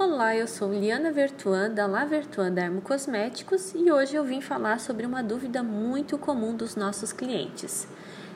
[0.00, 4.78] Olá, eu sou Liana Vertuan da La Vertuan Dermo Cosméticos e hoje eu vim falar
[4.78, 7.88] sobre uma dúvida muito comum dos nossos clientes.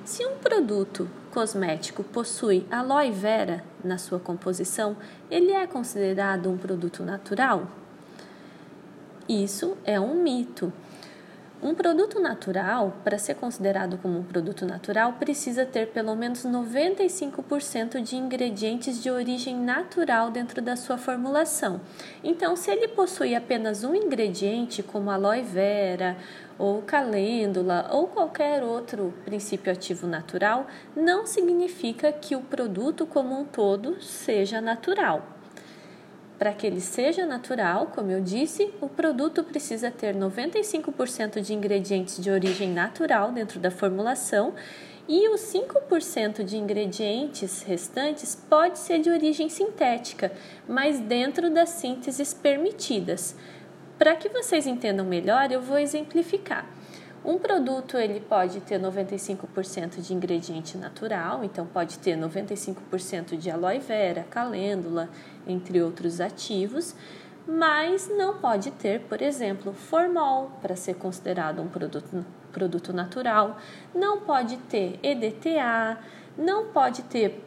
[0.04, 4.96] Se um produto cosmético possui aloe vera na sua composição,
[5.30, 7.68] ele é considerado um produto natural?
[9.28, 10.72] Isso é um mito.
[11.62, 18.02] Um produto natural, para ser considerado como um produto natural, precisa ter pelo menos 95%
[18.02, 21.80] de ingredientes de origem natural dentro da sua formulação.
[22.24, 26.16] Então, se ele possui apenas um ingrediente, como aloe vera,
[26.58, 33.44] ou calêndula, ou qualquer outro princípio ativo natural, não significa que o produto como um
[33.44, 35.41] todo seja natural.
[36.42, 42.20] Para que ele seja natural, como eu disse, o produto precisa ter 95% de ingredientes
[42.20, 44.52] de origem natural dentro da formulação
[45.08, 50.32] e os 5% de ingredientes restantes pode ser de origem sintética,
[50.68, 53.36] mas dentro das sínteses permitidas.
[53.96, 56.66] Para que vocês entendam melhor, eu vou exemplificar.
[57.24, 63.78] Um produto ele pode ter 95% de ingrediente natural, então pode ter 95% de aloe
[63.78, 65.08] vera, calêndula,
[65.46, 66.96] entre outros ativos,
[67.46, 73.56] mas não pode ter, por exemplo, formol para ser considerado um produto, produto natural,
[73.94, 75.98] não pode ter EDTA,
[76.36, 77.40] não pode ter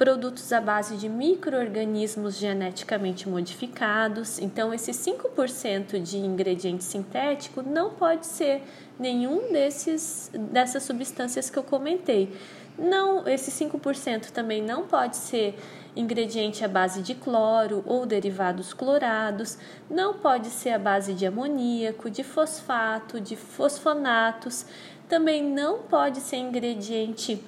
[0.00, 4.38] produtos à base de microorganismos geneticamente modificados.
[4.38, 8.62] Então, esse 5% de ingrediente sintético não pode ser
[8.98, 12.34] nenhum desses dessas substâncias que eu comentei.
[12.78, 15.54] Não, esse 5% também não pode ser
[15.94, 19.58] ingrediente à base de cloro ou derivados clorados,
[19.90, 24.64] não pode ser à base de amoníaco, de fosfato, de fosfonatos,
[25.10, 27.44] também não pode ser ingrediente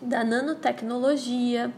[0.00, 1.72] da nanotecnologia,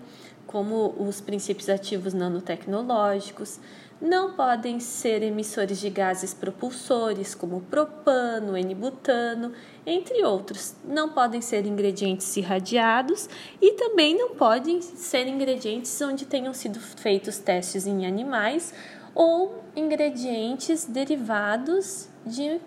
[0.47, 3.61] como os princípios ativos nanotecnológicos,
[4.01, 9.53] não podem ser emissores de gases propulsores, como propano, N-butano,
[9.85, 10.75] entre outros.
[10.85, 13.29] Não podem ser ingredientes irradiados
[13.61, 18.73] e também não podem ser ingredientes onde tenham sido feitos testes em animais
[19.15, 22.59] ou ingredientes derivados de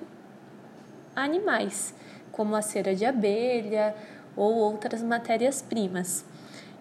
[1.16, 1.96] animais,
[2.32, 3.96] como a cera de abelha,
[4.36, 6.26] ou outras matérias-primas.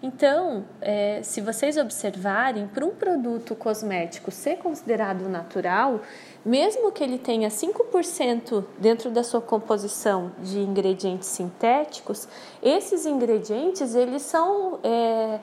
[0.03, 6.01] Então, é, se vocês observarem, para um produto cosmético ser considerado natural,
[6.45, 12.27] mesmo que ele tenha 5% dentro da sua composição de ingredientes sintéticos,
[12.61, 15.39] esses ingredientes eles são é,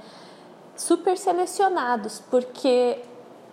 [0.76, 2.98] super selecionados, porque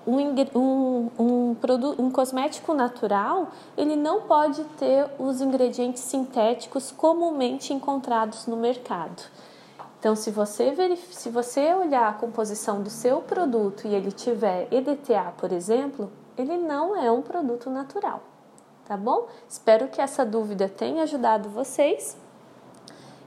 [0.07, 8.47] um, um, produto, um cosmético natural ele não pode ter os ingredientes sintéticos comumente encontrados
[8.47, 9.21] no mercado.
[9.99, 14.67] Então, se você, verif se você olhar a composição do seu produto e ele tiver
[14.71, 18.21] EDTA, por exemplo, ele não é um produto natural,
[18.85, 19.27] tá bom?
[19.49, 22.15] Espero que essa dúvida tenha ajudado vocês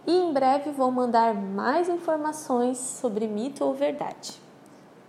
[0.06, 4.40] e em breve vou mandar mais informações sobre mito ou verdade.